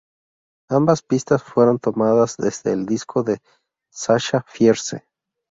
Ambas 0.71 1.03
pistas 1.03 1.43
fueron 1.43 1.77
tomadas 1.77 2.35
desde 2.35 2.73
el 2.73 2.87
disco 2.87 3.21
de 3.21 3.37
Sasha 3.93 4.43
Fierce. 4.47 5.05